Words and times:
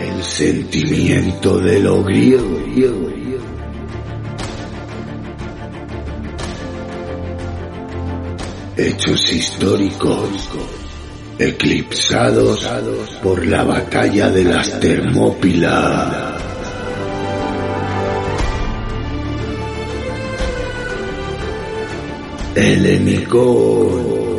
El 0.00 0.22
sentimiento 0.22 1.58
de 1.58 1.80
lo 1.80 2.02
griego. 2.02 2.60
Hechos 8.76 9.32
históricos 9.32 10.48
eclipsados 11.38 12.66
por 13.22 13.46
la 13.46 13.62
batalla 13.62 14.30
de 14.30 14.44
las 14.44 14.80
Termópilas. 14.80 16.40
Helenicón. 22.54 24.29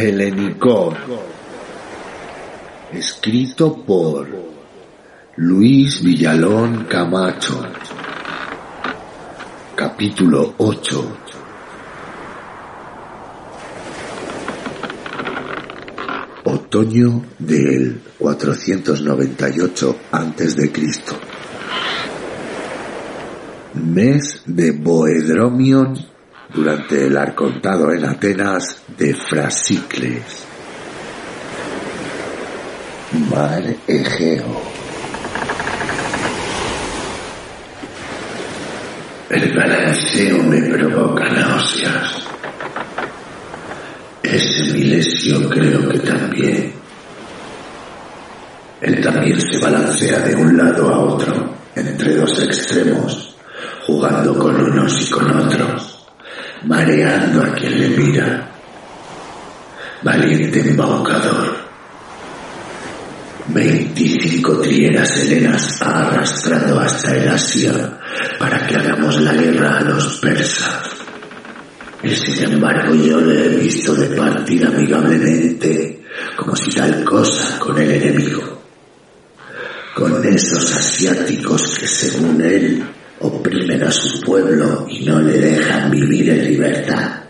Helenicón. 0.00 0.94
Escrito 2.90 3.84
por 3.84 4.26
Luis 5.36 6.02
Villalón 6.02 6.84
Camacho. 6.84 7.62
Capítulo 9.76 10.54
8. 10.56 11.16
Otoño 16.44 17.22
del 17.38 18.00
498 18.18 19.96
antes 20.12 20.56
de 20.56 20.72
Cristo. 20.72 21.12
Mes 23.74 24.42
de 24.46 24.72
Boedromion 24.72 25.94
durante 26.52 27.06
el 27.06 27.16
arcontado 27.16 27.92
en 27.92 28.04
Atenas 28.04 28.82
de 28.96 29.14
Frasicles. 29.14 30.44
Mar 33.30 33.62
Egeo. 33.86 34.60
El 39.30 39.56
balanceo 39.56 40.42
me 40.42 40.60
provoca 40.62 41.28
náuseas. 41.28 42.24
Ese 44.22 44.72
milesio 44.72 45.48
creo 45.48 45.88
que 45.88 45.98
también. 46.00 46.72
Él 48.80 49.00
también 49.02 49.40
se 49.40 49.58
balancea 49.60 50.20
de 50.20 50.34
un 50.34 50.56
lado 50.56 50.88
a 50.88 50.98
otro, 51.00 51.54
entre 51.74 52.14
dos 52.14 52.42
extremos, 52.42 53.36
jugando 53.86 54.38
con 54.38 54.54
unos 54.60 55.02
y 55.02 55.10
con 55.10 55.30
otros, 55.36 55.89
mareando 56.64 57.42
a 57.42 57.54
quien 57.54 57.80
le 57.80 57.88
mira. 57.88 58.50
Valiente 60.02 60.60
embaucador. 60.60 61.60
Veinticinco 63.48 64.60
trieras 64.60 65.10
helenas 65.18 65.82
ha 65.82 66.06
arrastrado 66.06 66.78
hasta 66.78 67.16
el 67.16 67.28
Asia 67.28 67.98
para 68.38 68.66
que 68.66 68.76
hagamos 68.76 69.20
la 69.20 69.32
guerra 69.32 69.78
a 69.78 69.82
los 69.82 70.18
persas. 70.18 70.90
Y 72.02 72.14
sin 72.14 72.44
embargo 72.44 72.94
yo 72.94 73.20
le 73.20 73.46
he 73.46 73.48
visto 73.56 73.94
de 73.94 74.16
partir 74.16 74.64
amigablemente, 74.64 76.04
como 76.36 76.54
si 76.54 76.70
tal 76.70 77.04
cosa 77.04 77.58
con 77.58 77.76
el 77.78 77.90
enemigo. 77.90 78.62
Con 79.94 80.24
esos 80.24 80.72
asiáticos 80.72 81.76
que 81.78 81.86
según 81.88 82.40
él 82.40 82.84
oprimen 83.20 83.82
a 83.82 83.90
su 83.90 84.20
pueblo 84.20 84.86
y 84.88 85.04
no 85.04 85.20
le 85.20 85.38
dejan 85.38 85.90
vivir 85.90 86.30
en 86.30 86.44
libertad. 86.44 87.20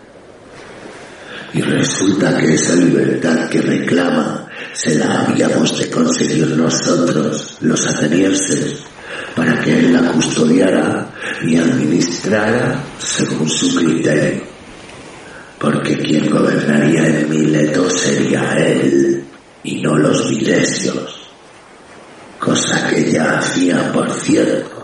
Y 1.53 1.61
resulta 1.61 2.37
que 2.37 2.53
esa 2.53 2.75
libertad 2.75 3.49
que 3.49 3.61
reclama 3.61 4.47
se 4.73 4.95
la 4.95 5.21
habíamos 5.21 5.77
de 5.77 5.89
conseguir 5.89 6.47
nosotros, 6.55 7.57
los 7.59 7.87
atenienses, 7.87 8.83
para 9.35 9.59
que 9.59 9.79
él 9.79 9.93
la 9.93 10.11
custodiara 10.13 11.11
y 11.43 11.57
administrara 11.57 12.81
según 12.97 13.49
su 13.49 13.75
criterio. 13.75 14.43
Porque 15.59 15.97
quien 15.97 16.29
gobernaría 16.29 17.05
en 17.05 17.29
Mileto 17.29 17.89
sería 17.89 18.53
él 18.57 19.23
y 19.63 19.81
no 19.81 19.97
los 19.97 20.29
milesios. 20.29 21.29
Cosa 22.39 22.87
que 22.87 23.11
ya 23.11 23.37
hacía, 23.37 23.91
por 23.91 24.09
cierto, 24.11 24.80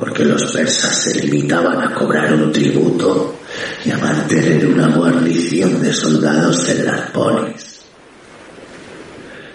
porque 0.00 0.24
los 0.24 0.50
persas 0.50 0.96
se 0.96 1.14
limitaban 1.20 1.78
a 1.82 1.94
cobrar 1.94 2.32
un 2.32 2.50
tributo 2.50 3.36
y 3.84 3.90
a 3.90 3.98
mantener 3.98 4.66
una 4.66 4.88
guarnición 4.88 5.82
de 5.82 5.92
soldados 5.92 6.66
en 6.70 6.86
las 6.86 7.10
polis. 7.10 7.80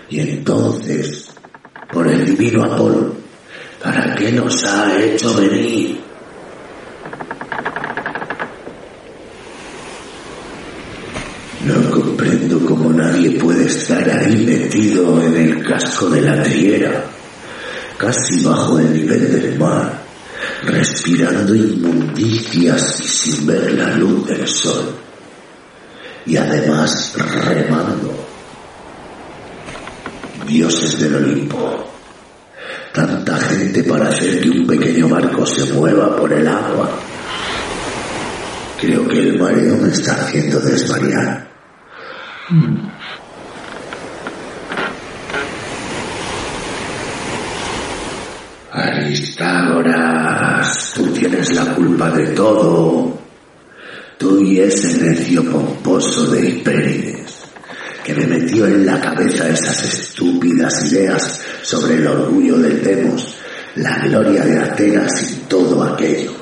Y 0.08 0.20
entonces, 0.20 1.26
por 1.92 2.08
el 2.08 2.24
divino 2.24 2.64
Apolo, 2.64 3.16
¿para 3.84 4.14
qué 4.14 4.32
nos 4.34 4.64
ha 4.66 5.02
hecho 5.02 5.34
venir? 5.34 6.00
No 11.66 11.90
comprendo 11.90 12.64
cómo 12.68 12.94
nadie 12.94 13.32
puede 13.40 13.66
estar 13.66 14.08
ahí 14.08 14.46
metido 14.46 15.24
en 15.24 15.36
el 15.36 15.64
casco 15.68 16.08
de 16.12 16.22
la 16.22 16.44
triera, 16.44 17.04
casi 17.98 18.44
bajo 18.44 18.78
el 18.78 18.94
nivel 18.94 19.32
del 19.32 19.58
mar, 19.58 20.05
respirando 20.64 21.54
inmundicias 21.56 23.00
y 23.02 23.08
sin 23.08 23.48
ver 23.48 23.74
la 23.74 23.96
luz 23.96 24.28
del 24.28 24.48
sol, 24.48 24.96
y 26.26 26.38
además 26.38 27.14
remando. 27.46 28.26
Dioses 30.48 31.00
del 31.00 31.16
Olimpo, 31.16 31.86
tanta 32.94 33.38
gente 33.38 33.84
para 33.84 34.10
hacer 34.10 34.42
que 34.42 34.50
un 34.50 34.68
pequeño 34.68 35.10
barco 35.10 35.46
se 35.46 35.74
mueva 35.74 36.16
por 36.16 36.32
el 36.32 36.48
agua. 36.48 36.92
Creo 38.80 39.08
que 39.08 39.20
el 39.20 39.40
mareo 39.40 39.78
me 39.78 39.90
está 39.90 40.14
haciendo 40.14 40.60
desvariar. 40.60 41.50
Aristágoras, 49.06 50.94
tú 50.96 51.06
tienes 51.14 51.54
la 51.54 51.76
culpa 51.76 52.10
de 52.10 52.26
todo. 52.30 53.16
Tú 54.18 54.42
y 54.42 54.60
ese 54.60 54.98
necio 54.98 55.44
pomposo 55.44 56.32
de 56.32 56.50
Hipérides, 56.50 57.44
que 58.04 58.16
me 58.16 58.26
metió 58.26 58.66
en 58.66 58.84
la 58.84 59.00
cabeza 59.00 59.48
esas 59.48 59.84
estúpidas 59.84 60.92
ideas 60.92 61.40
sobre 61.62 61.96
el 61.96 62.08
orgullo 62.08 62.58
de 62.58 62.78
Demos, 62.78 63.36
la 63.76 64.00
gloria 64.00 64.44
de 64.44 64.60
Atenas 64.60 65.32
y 65.32 65.36
todo 65.48 65.84
aquello. 65.84 66.34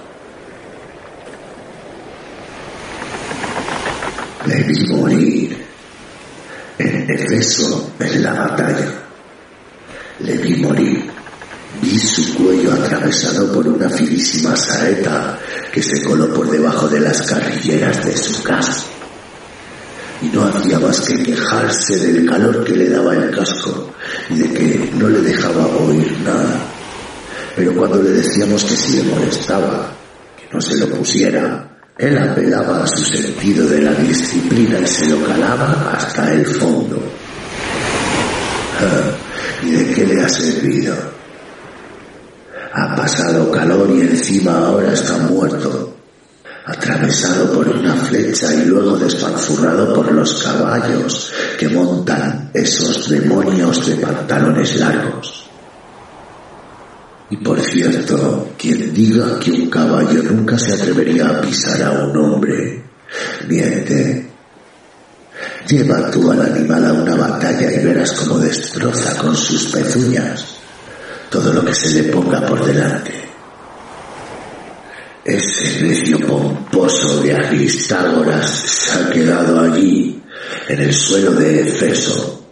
Le 4.45 4.63
vi 4.63 4.87
morir 4.87 5.65
en 6.77 7.09
Efeso 7.09 7.91
en 7.99 8.23
la 8.23 8.33
batalla. 8.33 8.87
Le 10.19 10.37
vi 10.37 10.55
morir. 10.61 11.12
Vi 11.83 11.99
su 11.99 12.33
cuello 12.35 12.71
atravesado 12.71 13.51
por 13.51 13.67
una 13.67 13.89
finísima 13.89 14.55
saeta 14.55 15.37
que 15.69 15.83
se 15.83 16.01
coló 16.01 16.33
por 16.33 16.49
debajo 16.49 16.87
de 16.87 17.01
las 17.01 17.23
carrilleras 17.23 18.05
de 18.05 18.15
su 18.15 18.41
casa. 18.41 18.85
Y 20.21 20.27
no 20.27 20.45
hacía 20.45 20.79
más 20.79 21.01
que 21.01 21.21
quejarse 21.21 21.97
del 21.97 22.25
calor 22.25 22.63
que 22.63 22.73
le 22.73 22.89
daba 22.89 23.13
el 23.15 23.29
casco 23.31 23.91
y 24.29 24.37
de 24.37 24.53
que 24.53 24.91
no 24.93 25.09
le 25.09 25.19
dejaba 25.19 25.67
oír 25.67 26.19
nada. 26.23 26.57
Pero 27.57 27.75
cuando 27.75 28.01
le 28.01 28.11
decíamos 28.11 28.63
que 28.63 28.75
si 28.77 28.97
le 28.97 29.03
molestaba, 29.03 29.93
que 30.37 30.55
no 30.55 30.61
se 30.61 30.77
lo 30.77 30.87
pusiera, 30.87 31.69
él 31.97 32.17
apelaba 32.17 32.85
a 32.85 32.87
su 32.87 33.03
sentido 33.03 33.67
de 33.67 33.81
la 33.81 33.93
disciplina 33.95 34.79
y 34.79 34.87
se 34.87 35.07
lo 35.07 35.21
calaba 35.25 35.91
hasta 35.93 36.31
el 36.31 36.45
fondo. 36.45 37.03
Ah, 38.79 39.11
¿Y 39.63 39.71
de 39.71 39.93
qué 39.93 40.05
le 40.05 40.21
ha 40.21 40.29
servido? 40.29 41.22
Ha 42.75 42.95
pasado 42.95 43.51
calor 43.51 43.87
y 43.91 44.01
encima 44.01 44.57
ahora 44.57 44.93
está 44.93 45.15
muerto, 45.29 45.95
atravesado 46.65 47.53
por 47.53 47.69
una 47.69 47.93
flecha 47.93 48.51
y 48.51 48.65
luego 48.65 48.97
despanzurrado 48.97 49.93
por 49.93 50.11
los 50.11 50.41
caballos 50.41 51.31
que 51.59 51.69
montan 51.69 52.49
esos 52.51 53.09
demonios 53.09 53.85
de 53.85 53.97
pantalones 53.97 54.79
largos. 54.79 55.47
Y 57.29 57.37
por 57.37 57.61
cierto, 57.61 58.49
quien 58.57 58.91
diga 58.91 59.39
que 59.39 59.51
un 59.51 59.69
caballo 59.69 60.23
nunca 60.23 60.57
se 60.57 60.73
atrevería 60.73 61.29
a 61.29 61.41
pisar 61.41 61.83
a 61.83 61.91
un 61.91 62.17
hombre, 62.17 62.83
miente. 63.47 64.31
Lleva 65.67 66.09
tú 66.09 66.31
al 66.31 66.41
animal 66.41 66.85
a 66.87 66.93
una 66.93 67.15
batalla 67.15 67.71
y 67.71 67.85
verás 67.85 68.13
cómo 68.13 68.39
destroza 68.39 69.15
con 69.17 69.37
sus 69.37 69.67
pezuñas 69.67 70.62
todo 71.33 71.51
lo 71.51 71.65
que 71.65 71.73
se 71.73 71.89
le 71.89 72.11
ponga 72.11 72.45
por 72.45 72.63
delante. 72.63 73.11
Ese 75.25 75.81
necio 75.81 76.19
pomposo 76.19 77.21
de 77.21 77.33
Aristágoras 77.33 78.47
se 78.47 78.99
ha 78.99 79.09
quedado 79.09 79.59
allí, 79.59 80.21
en 80.67 80.79
el 80.79 80.93
suelo 80.93 81.31
de 81.31 81.61
Efeso, 81.61 82.45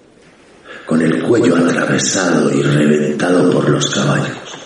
con 0.87 0.99
el 0.99 1.21
cuello 1.21 1.57
atravesado 1.57 2.51
y 2.51 2.63
reventado 2.63 3.51
por 3.51 3.69
los 3.69 3.87
caballos. 3.93 4.57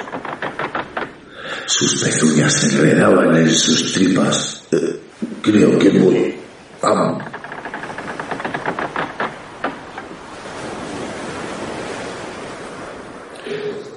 Sus 1.65 2.01
pezuñas 2.01 2.53
se 2.53 2.67
enredaban 2.67 3.35
en 3.35 3.53
sus 3.53 3.91
tripas. 3.91 4.63
Eh, 4.71 4.97
creo 5.41 5.77
que 5.77 5.89
muy... 5.91 6.35
Vamos. 6.81 7.21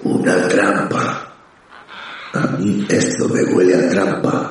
Una 0.08 0.48
trampa. 0.48 1.34
A 2.32 2.46
mí 2.58 2.86
esto 2.88 3.26
huele 3.44 3.74
a 3.74 3.88
trampa. 3.88 4.50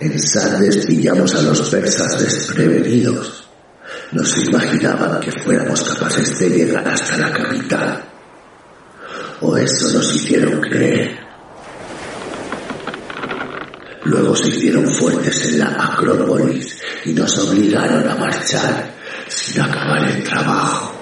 En 0.00 0.20
Sardes 0.20 0.86
pillamos 0.86 1.34
a 1.34 1.42
los 1.42 1.68
persas 1.70 2.20
desprevenidos. 2.20 3.48
No 4.12 4.24
se 4.24 4.42
imaginaban 4.42 5.20
que 5.20 5.32
fuéramos 5.32 5.82
capaces 5.82 6.38
de 6.38 6.50
llegar 6.50 6.86
hasta 6.86 7.16
la 7.18 7.32
capital. 7.32 8.04
O 9.40 9.56
eso 9.56 9.92
nos 9.92 10.14
hicieron 10.14 10.60
creer. 10.60 11.18
Luego 14.04 14.36
se 14.36 14.50
hicieron 14.50 14.86
fuertes 14.94 15.46
en 15.46 15.60
la 15.60 15.66
Acrópolis 15.66 16.78
y 17.06 17.12
nos 17.12 17.38
obligaron 17.38 18.06
a 18.08 18.14
marchar 18.16 18.94
sin 19.28 19.62
acabar 19.62 20.10
el 20.10 20.22
trabajo. 20.22 20.94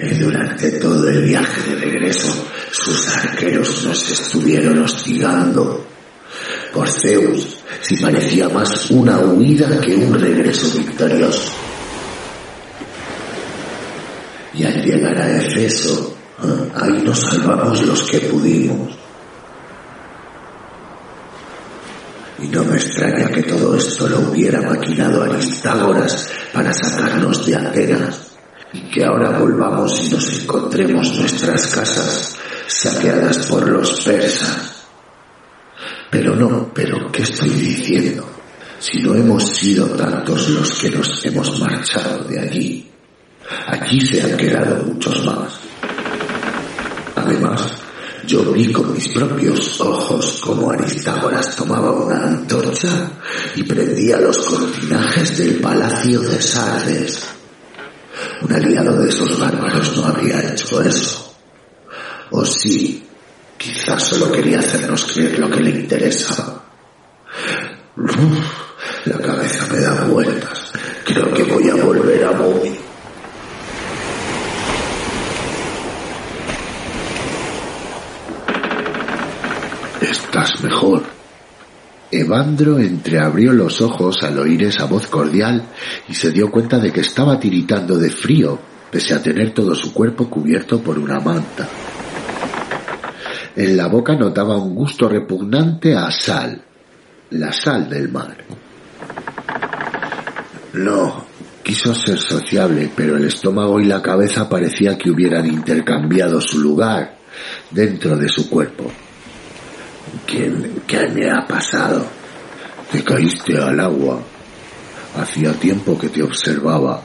Y 0.00 0.14
durante 0.18 0.72
todo 0.72 1.08
el 1.08 1.22
viaje 1.22 1.70
de 1.70 1.76
regreso, 1.76 2.46
sus 2.70 3.08
arqueros 3.08 3.84
nos 3.84 4.10
estuvieron 4.10 4.82
hostigando. 4.82 5.84
Por 6.72 6.88
Zeus, 6.88 7.58
si 7.80 7.96
parecía 7.96 8.48
más 8.48 8.90
una 8.90 9.18
huida 9.18 9.80
que 9.80 9.94
un 9.94 10.14
regreso 10.14 10.78
victorioso. 10.78 11.52
Y 14.54 14.64
al 14.64 14.82
llegar 14.82 15.16
a 15.16 15.42
Efeso, 15.42 16.14
ahí 16.74 17.02
nos 17.02 17.20
salvamos 17.20 17.82
los 17.82 18.02
que 18.10 18.20
pudimos. 18.20 18.96
Y 22.40 22.46
no 22.48 22.64
me 22.64 22.76
extraña 22.76 23.28
que 23.30 23.42
todo 23.42 23.76
esto 23.76 24.08
lo 24.08 24.20
hubiera 24.20 24.60
maquinado 24.60 25.22
Aristágoras 25.22 26.30
para 26.52 26.72
sacarnos 26.72 27.44
de 27.46 27.56
Atenas 27.56 28.28
y 28.72 28.90
que 28.90 29.04
ahora 29.04 29.38
volvamos 29.38 29.98
y 30.04 30.10
nos 30.10 30.42
encontremos 30.42 31.18
nuestras 31.18 31.66
casas 31.68 32.36
saqueadas 32.78 33.46
por 33.46 33.68
los 33.68 34.00
persas. 34.02 34.84
Pero 36.10 36.36
no, 36.36 36.70
pero 36.72 37.10
¿qué 37.10 37.22
estoy 37.22 37.50
diciendo? 37.50 38.28
Si 38.78 39.00
no 39.00 39.14
hemos 39.14 39.48
sido 39.48 39.86
tantos 39.88 40.48
los 40.50 40.78
que 40.78 40.90
nos 40.90 41.24
hemos 41.24 41.58
marchado 41.60 42.24
de 42.24 42.38
allí, 42.38 42.90
aquí 43.66 44.00
se 44.00 44.22
han 44.22 44.36
quedado 44.36 44.84
muchos 44.84 45.26
más. 45.26 45.58
Además, 47.16 47.66
yo 48.26 48.52
vi 48.52 48.70
con 48.72 48.94
mis 48.94 49.08
propios 49.08 49.80
ojos 49.80 50.40
cómo 50.44 50.70
Aristágoras 50.70 51.56
tomaba 51.56 51.90
una 51.90 52.24
antorcha 52.24 53.10
y 53.56 53.64
prendía 53.64 54.18
los 54.20 54.38
cortinajes 54.38 55.36
del 55.36 55.60
palacio 55.60 56.20
de 56.20 56.40
Sardes 56.40 57.28
un 58.42 58.52
aliado 58.52 59.00
de 59.02 59.08
esos 59.08 59.38
bárbaros 59.38 59.96
no 59.96 60.06
habría 60.06 60.52
hecho 60.52 60.80
eso. 60.82 61.27
O 62.30 62.44
sí, 62.44 63.06
quizás 63.56 64.02
solo 64.02 64.30
quería 64.30 64.58
hacernos 64.58 65.06
creer 65.12 65.38
lo 65.38 65.50
que 65.50 65.60
le 65.60 65.70
interesaba. 65.70 66.64
la 69.04 69.18
cabeza 69.18 69.66
me 69.72 69.80
da 69.80 70.04
vueltas. 70.04 70.72
Creo 71.04 71.32
que 71.32 71.42
voy 71.44 71.68
a 71.70 71.74
volver 71.76 72.24
a 72.24 72.30
Bobby. 72.32 72.78
Estás 80.00 80.62
mejor. 80.62 81.02
Evandro 82.10 82.78
entreabrió 82.78 83.52
los 83.52 83.80
ojos 83.82 84.22
al 84.22 84.38
oír 84.38 84.64
esa 84.64 84.86
voz 84.86 85.06
cordial 85.08 85.62
y 86.08 86.14
se 86.14 86.30
dio 86.30 86.50
cuenta 86.50 86.78
de 86.78 86.90
que 86.90 87.00
estaba 87.00 87.38
tiritando 87.38 87.98
de 87.98 88.10
frío, 88.10 88.58
pese 88.90 89.14
a 89.14 89.22
tener 89.22 89.52
todo 89.52 89.74
su 89.74 89.92
cuerpo 89.92 90.30
cubierto 90.30 90.80
por 90.80 90.98
una 90.98 91.20
manta. 91.20 91.68
En 93.58 93.76
la 93.76 93.88
boca 93.88 94.14
notaba 94.14 94.56
un 94.56 94.72
gusto 94.72 95.08
repugnante 95.08 95.92
a 95.92 96.12
sal, 96.12 96.62
la 97.30 97.52
sal 97.52 97.90
del 97.90 98.08
mar. 98.08 98.36
No, 100.74 101.24
quiso 101.64 101.92
ser 101.92 102.18
sociable, 102.18 102.88
pero 102.94 103.16
el 103.16 103.24
estómago 103.24 103.80
y 103.80 103.86
la 103.86 104.00
cabeza 104.00 104.48
parecía 104.48 104.96
que 104.96 105.10
hubieran 105.10 105.44
intercambiado 105.44 106.40
su 106.40 106.60
lugar 106.60 107.16
dentro 107.72 108.16
de 108.16 108.28
su 108.28 108.48
cuerpo. 108.48 108.92
¿Qué, 110.24 110.48
me 111.12 111.28
ha 111.28 111.44
pasado? 111.44 112.06
Te 112.92 113.02
caíste 113.02 113.58
al 113.58 113.80
agua. 113.80 114.20
Hacía 115.16 115.52
tiempo 115.54 115.98
que 115.98 116.10
te 116.10 116.22
observaba. 116.22 117.02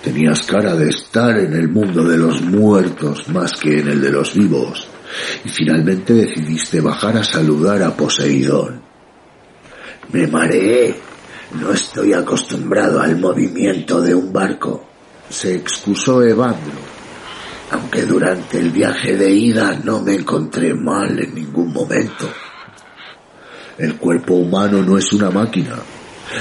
Tenías 0.00 0.42
cara 0.42 0.76
de 0.76 0.90
estar 0.90 1.36
en 1.40 1.54
el 1.54 1.68
mundo 1.68 2.04
de 2.04 2.18
los 2.18 2.40
muertos 2.40 3.28
más 3.30 3.54
que 3.54 3.80
en 3.80 3.88
el 3.88 4.00
de 4.00 4.12
los 4.12 4.32
vivos. 4.32 4.91
Y 5.44 5.48
finalmente 5.48 6.14
decidiste 6.14 6.80
bajar 6.80 7.16
a 7.16 7.24
saludar 7.24 7.82
a 7.82 7.96
Poseidón. 7.96 8.82
Me 10.12 10.26
mareé. 10.26 10.94
No 11.60 11.72
estoy 11.72 12.14
acostumbrado 12.14 13.00
al 13.00 13.18
movimiento 13.18 14.00
de 14.00 14.14
un 14.14 14.32
barco. 14.32 14.86
Se 15.28 15.54
excusó 15.54 16.22
Evandro 16.22 16.92
aunque 17.72 18.02
durante 18.02 18.58
el 18.58 18.70
viaje 18.70 19.16
de 19.16 19.30
ida 19.30 19.80
no 19.82 20.02
me 20.02 20.14
encontré 20.14 20.74
mal 20.74 21.18
en 21.18 21.34
ningún 21.34 21.72
momento. 21.72 22.28
El 23.78 23.96
cuerpo 23.96 24.34
humano 24.34 24.82
no 24.82 24.98
es 24.98 25.10
una 25.14 25.30
máquina. 25.30 25.76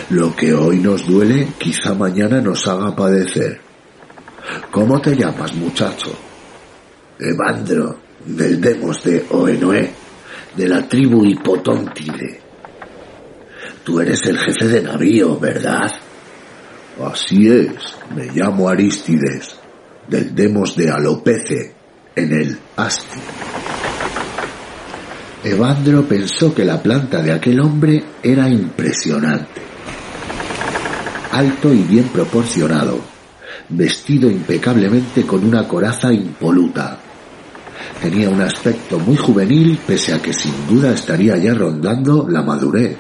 Lo 0.09 0.35
que 0.35 0.53
hoy 0.53 0.79
nos 0.79 1.07
duele 1.07 1.53
quizá 1.57 1.93
mañana 1.93 2.41
nos 2.41 2.67
haga 2.67 2.93
padecer. 2.93 3.61
¿Cómo 4.71 4.99
te 4.99 5.15
llamas, 5.15 5.53
muchacho? 5.55 6.13
Evandro, 7.17 7.97
del 8.25 8.61
Demos 8.61 9.03
de 9.03 9.25
Oenoe, 9.29 9.91
de 10.55 10.67
la 10.67 10.87
tribu 10.87 11.25
Hipotóntide. 11.25 12.39
Tú 13.83 13.99
eres 13.99 14.25
el 14.27 14.37
jefe 14.37 14.67
de 14.67 14.81
navío, 14.81 15.39
¿verdad? 15.39 15.91
Así 17.03 17.47
es, 17.47 17.95
me 18.15 18.25
llamo 18.27 18.69
Aristides 18.69 19.55
del 20.07 20.35
Demos 20.35 20.75
de 20.75 20.91
Alopece 20.91 21.73
en 22.15 22.33
el 22.33 22.57
Asti. 22.75 23.19
Evandro 25.43 26.03
pensó 26.03 26.53
que 26.53 26.65
la 26.65 26.81
planta 26.81 27.21
de 27.21 27.31
aquel 27.31 27.59
hombre 27.61 28.03
era 28.21 28.47
impresionante. 28.49 29.61
Alto 31.31 31.73
y 31.73 31.81
bien 31.83 32.09
proporcionado, 32.09 32.99
vestido 33.69 34.29
impecablemente 34.29 35.23
con 35.23 35.43
una 35.45 35.67
coraza 35.67 36.13
impoluta. 36.13 36.99
Tenía 38.01 38.29
un 38.29 38.41
aspecto 38.41 38.97
muy 38.99 39.15
juvenil 39.15 39.79
pese 39.85 40.13
a 40.13 40.19
que 40.19 40.33
sin 40.33 40.67
duda 40.67 40.91
estaría 40.91 41.37
ya 41.37 41.53
rondando 41.53 42.27
la 42.27 42.41
madurez. 42.41 42.97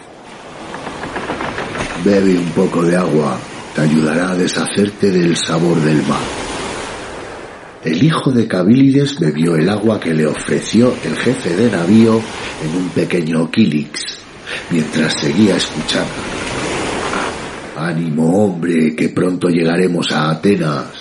Bebe 2.05 2.37
un 2.37 2.51
poco 2.51 2.83
de 2.83 2.95
agua, 2.95 3.35
te 3.73 3.81
ayudará 3.81 4.29
a 4.29 4.35
deshacerte 4.35 5.09
del 5.09 5.35
sabor 5.35 5.79
del 5.81 6.03
mar. 6.07 6.21
El 7.83 8.03
hijo 8.03 8.31
de 8.31 8.47
Cabilides 8.47 9.19
bebió 9.19 9.55
el 9.55 9.67
agua 9.67 9.99
que 9.99 10.13
le 10.13 10.27
ofreció 10.27 10.93
el 11.03 11.15
jefe 11.15 11.55
de 11.55 11.71
navío 11.71 12.21
en 12.63 12.77
un 12.77 12.89
pequeño 12.89 13.49
quilix, 13.49 14.19
mientras 14.69 15.19
seguía 15.19 15.55
escuchando. 15.55 16.11
Ánimo, 17.75 18.45
hombre, 18.45 18.95
que 18.95 19.09
pronto 19.09 19.49
llegaremos 19.49 20.11
a 20.11 20.29
Atenas. 20.29 21.00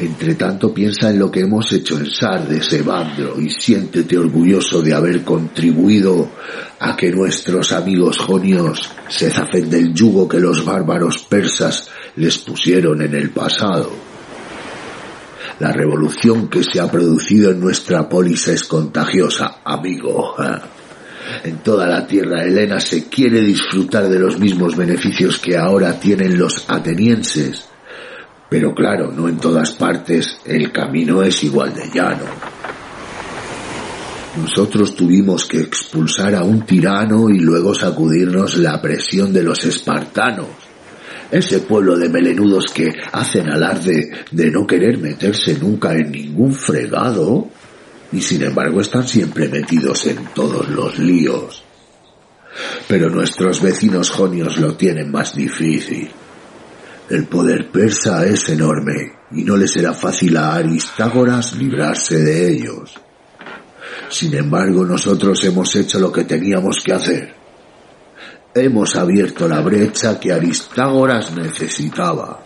Entre 0.00 0.34
tanto 0.34 0.72
piensa 0.72 1.10
en 1.10 1.18
lo 1.18 1.30
que 1.30 1.40
hemos 1.40 1.72
hecho 1.72 1.98
en 1.98 2.06
Sardes, 2.06 2.72
Evandro, 2.72 3.40
y 3.40 3.50
siéntete 3.50 4.16
orgulloso 4.16 4.82
de 4.82 4.94
haber 4.94 5.22
contribuido 5.22 6.30
a 6.78 6.96
que 6.96 7.10
nuestros 7.10 7.72
amigos 7.72 8.18
jonios 8.18 8.90
se 9.08 9.30
zafen 9.30 9.68
del 9.68 9.92
yugo 9.92 10.28
que 10.28 10.40
los 10.40 10.64
bárbaros 10.64 11.18
persas 11.24 11.88
les 12.16 12.38
pusieron 12.38 13.02
en 13.02 13.14
el 13.14 13.30
pasado. 13.30 14.08
La 15.60 15.72
revolución 15.72 16.48
que 16.48 16.62
se 16.62 16.80
ha 16.80 16.90
producido 16.90 17.50
en 17.50 17.60
nuestra 17.60 18.08
polis 18.08 18.46
es 18.48 18.64
contagiosa, 18.64 19.60
amigo. 19.64 20.36
En 21.44 21.58
toda 21.58 21.86
la 21.86 22.06
tierra 22.06 22.44
Helena 22.44 22.80
se 22.80 23.08
quiere 23.08 23.40
disfrutar 23.40 24.08
de 24.08 24.18
los 24.18 24.38
mismos 24.38 24.76
beneficios 24.76 25.38
que 25.38 25.56
ahora 25.56 25.98
tienen 25.98 26.38
los 26.38 26.64
atenienses. 26.68 27.67
Pero 28.48 28.74
claro, 28.74 29.12
no 29.12 29.28
en 29.28 29.36
todas 29.36 29.72
partes 29.72 30.38
el 30.44 30.72
camino 30.72 31.22
es 31.22 31.44
igual 31.44 31.74
de 31.74 31.90
llano. 31.90 32.24
Nosotros 34.40 34.94
tuvimos 34.94 35.46
que 35.46 35.60
expulsar 35.60 36.34
a 36.34 36.44
un 36.44 36.62
tirano 36.64 37.28
y 37.28 37.40
luego 37.40 37.74
sacudirnos 37.74 38.56
la 38.58 38.80
presión 38.80 39.32
de 39.32 39.42
los 39.42 39.64
espartanos. 39.64 40.46
Ese 41.30 41.60
pueblo 41.60 41.98
de 41.98 42.08
melenudos 42.08 42.66
que 42.72 42.90
hacen 43.12 43.50
alarde 43.50 44.10
de 44.30 44.50
no 44.50 44.66
querer 44.66 44.98
meterse 44.98 45.58
nunca 45.58 45.92
en 45.92 46.10
ningún 46.10 46.54
fregado 46.54 47.48
y 48.12 48.22
sin 48.22 48.42
embargo 48.42 48.80
están 48.80 49.06
siempre 49.06 49.48
metidos 49.48 50.06
en 50.06 50.24
todos 50.34 50.68
los 50.70 50.98
líos. 50.98 51.62
Pero 52.86 53.10
nuestros 53.10 53.60
vecinos 53.60 54.10
jonios 54.10 54.58
lo 54.58 54.74
tienen 54.76 55.10
más 55.10 55.34
difícil. 55.34 56.10
El 57.10 57.24
poder 57.24 57.70
persa 57.70 58.26
es 58.26 58.50
enorme 58.50 59.12
y 59.30 59.42
no 59.42 59.56
le 59.56 59.66
será 59.66 59.94
fácil 59.94 60.36
a 60.36 60.54
Aristágoras 60.56 61.54
librarse 61.56 62.18
de 62.18 62.52
ellos. 62.52 62.94
Sin 64.10 64.34
embargo, 64.34 64.84
nosotros 64.84 65.42
hemos 65.44 65.74
hecho 65.76 65.98
lo 65.98 66.12
que 66.12 66.24
teníamos 66.24 66.82
que 66.84 66.92
hacer. 66.92 67.34
Hemos 68.54 68.94
abierto 68.96 69.48
la 69.48 69.60
brecha 69.60 70.20
que 70.20 70.32
Aristágoras 70.32 71.34
necesitaba. 71.34 72.42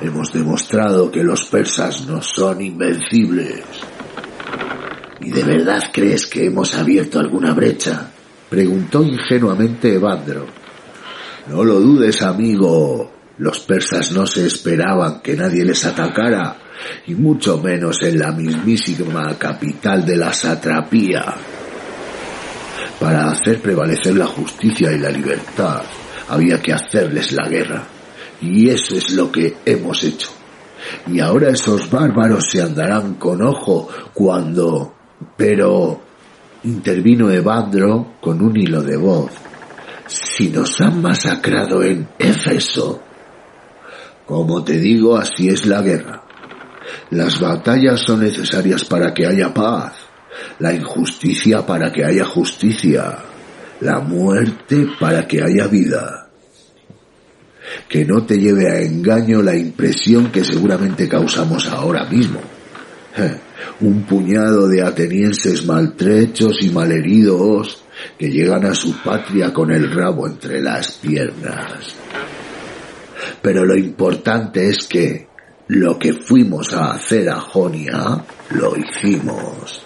Hemos 0.00 0.32
demostrado 0.32 1.10
que 1.10 1.24
los 1.24 1.44
persas 1.46 2.06
no 2.06 2.22
son 2.22 2.60
invencibles. 2.60 3.64
¿Y 5.20 5.30
de 5.30 5.42
verdad 5.42 5.90
crees 5.92 6.26
que 6.26 6.46
hemos 6.46 6.74
abierto 6.76 7.18
alguna 7.18 7.52
brecha? 7.52 8.10
preguntó 8.48 9.02
ingenuamente 9.02 9.94
Evandro. 9.94 10.46
No 11.48 11.64
lo 11.64 11.80
dudes, 11.80 12.22
amigo. 12.22 13.13
Los 13.38 13.60
persas 13.60 14.12
no 14.12 14.26
se 14.26 14.46
esperaban 14.46 15.20
que 15.20 15.34
nadie 15.34 15.64
les 15.64 15.84
atacara, 15.84 16.56
y 17.06 17.14
mucho 17.14 17.58
menos 17.58 18.02
en 18.02 18.18
la 18.18 18.30
mismísima 18.30 19.36
capital 19.38 20.06
de 20.06 20.16
la 20.16 20.32
satrapía. 20.32 21.34
Para 23.00 23.30
hacer 23.30 23.60
prevalecer 23.60 24.16
la 24.16 24.26
justicia 24.26 24.92
y 24.92 24.98
la 24.98 25.10
libertad 25.10 25.82
había 26.28 26.62
que 26.62 26.72
hacerles 26.72 27.32
la 27.32 27.48
guerra, 27.48 27.82
y 28.40 28.68
eso 28.70 28.94
es 28.96 29.12
lo 29.12 29.32
que 29.32 29.56
hemos 29.64 30.04
hecho. 30.04 30.30
Y 31.08 31.18
ahora 31.18 31.48
esos 31.48 31.90
bárbaros 31.90 32.44
se 32.50 32.62
andarán 32.62 33.14
con 33.14 33.42
ojo 33.42 33.88
cuando... 34.12 34.94
Pero... 35.36 36.02
intervino 36.64 37.30
Evandro 37.30 38.14
con 38.20 38.40
un 38.42 38.56
hilo 38.56 38.82
de 38.82 38.96
voz. 38.96 39.32
Si 40.06 40.50
nos 40.50 40.80
han 40.80 41.02
masacrado 41.02 41.82
en 41.82 42.08
Éfeso, 42.18 43.02
como 44.26 44.64
te 44.64 44.78
digo, 44.78 45.16
así 45.16 45.48
es 45.48 45.66
la 45.66 45.82
guerra. 45.82 46.22
Las 47.10 47.40
batallas 47.40 48.00
son 48.00 48.20
necesarias 48.20 48.84
para 48.84 49.12
que 49.12 49.26
haya 49.26 49.52
paz, 49.52 49.94
la 50.58 50.72
injusticia 50.72 51.66
para 51.66 51.92
que 51.92 52.04
haya 52.04 52.24
justicia, 52.24 53.18
la 53.80 54.00
muerte 54.00 54.86
para 54.98 55.26
que 55.26 55.42
haya 55.42 55.66
vida. 55.66 56.28
Que 57.88 58.04
no 58.04 58.24
te 58.24 58.38
lleve 58.38 58.70
a 58.70 58.80
engaño 58.80 59.42
la 59.42 59.56
impresión 59.56 60.30
que 60.30 60.44
seguramente 60.44 61.08
causamos 61.08 61.68
ahora 61.68 62.04
mismo. 62.06 62.40
Un 63.80 64.02
puñado 64.02 64.68
de 64.68 64.82
atenienses 64.82 65.64
maltrechos 65.64 66.58
y 66.60 66.70
malheridos 66.70 67.82
que 68.18 68.30
llegan 68.30 68.66
a 68.66 68.74
su 68.74 68.94
patria 69.02 69.52
con 69.52 69.70
el 69.70 69.90
rabo 69.90 70.26
entre 70.26 70.60
las 70.60 70.92
piernas. 70.92 71.94
Pero 73.44 73.66
lo 73.66 73.76
importante 73.76 74.70
es 74.70 74.86
que 74.86 75.28
lo 75.68 75.98
que 75.98 76.14
fuimos 76.14 76.72
a 76.72 76.92
hacer 76.92 77.28
a 77.28 77.38
Jonia, 77.40 78.24
lo 78.48 78.74
hicimos. 78.74 79.82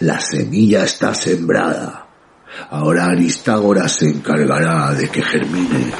La 0.00 0.18
semilla 0.18 0.82
está 0.82 1.14
sembrada. 1.14 2.08
Ahora 2.70 3.06
Aristágoras 3.06 3.92
se 3.92 4.08
encargará 4.08 4.92
de 4.94 5.08
que 5.08 5.22
germine. 5.22 5.92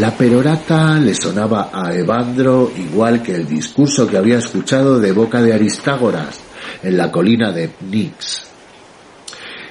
La 0.00 0.14
perorata 0.14 0.98
le 0.98 1.14
sonaba 1.14 1.70
a 1.72 1.94
Evandro 1.94 2.70
igual 2.76 3.22
que 3.22 3.36
el 3.36 3.48
discurso 3.48 4.06
que 4.06 4.18
había 4.18 4.36
escuchado 4.36 5.00
de 5.00 5.12
boca 5.12 5.40
de 5.40 5.54
Aristágoras 5.54 6.40
en 6.82 6.98
la 6.98 7.10
colina 7.10 7.52
de 7.52 7.70
Nix. 7.90 8.44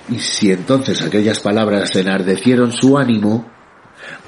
Y 0.09 0.17
si 0.17 0.51
entonces 0.51 1.03
aquellas 1.03 1.39
palabras 1.39 1.95
enardecieron 1.95 2.71
su 2.71 2.97
ánimo, 2.97 3.56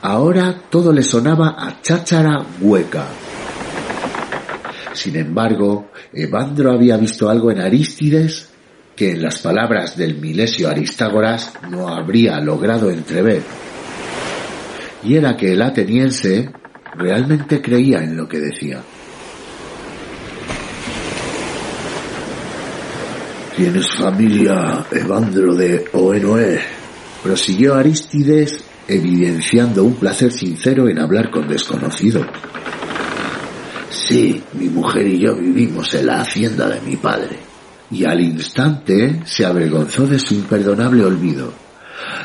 Ahora 0.02 0.64
todo 0.70 0.94
le 0.94 1.04
sonaba 1.04 1.56
a 1.58 1.82
cháchara 1.82 2.46
hueca. 2.62 3.06
Sin 4.94 5.16
embargo, 5.16 5.92
Evandro 6.14 6.72
había 6.72 6.98
visto 6.98 7.30
algo 7.30 7.52
en 7.52 7.60
Arístides 7.60 8.50
que 8.96 9.12
en 9.12 9.22
las 9.22 9.40
palabras 9.40 9.96
del 9.96 10.20
milesio 10.20 10.70
Aristágoras 10.70 11.54
no 11.70 11.88
habría 11.88 12.40
logrado 12.40 12.90
entrever. 12.92 13.42
Y 15.04 15.16
era 15.16 15.38
que 15.38 15.54
el 15.54 15.62
ateniense 15.62 16.50
realmente 16.96 17.62
creía 17.62 18.04
en 18.04 18.18
lo 18.18 18.28
que 18.28 18.40
decía. 18.40 18.82
¿Tienes 23.56 23.88
familia, 23.98 24.86
Evandro 24.92 25.56
de 25.56 25.86
Oenoe? 25.94 26.60
Prosiguió 27.24 27.76
Arístides 27.76 28.64
evidenciando 28.90 29.84
un 29.84 29.96
placer 29.96 30.32
sincero 30.32 30.90
en 30.90 31.00
hablar 31.00 31.30
con 31.30 31.48
desconocido. 31.48 32.26
Sí, 33.90 34.44
mi 34.54 34.68
mujer 34.68 35.08
y 35.08 35.20
yo 35.20 35.36
vivimos 35.36 35.94
en 35.94 36.08
la 36.08 36.22
hacienda 36.22 36.68
de 36.68 36.82
mi 36.82 36.96
padre. 36.96 37.38
Y 37.92 38.06
al 38.06 38.20
instante 38.20 39.22
se 39.26 39.46
avergonzó 39.46 40.08
de 40.08 40.20
su 40.20 40.34
imperdonable 40.34 41.06
olvido. 41.06 41.54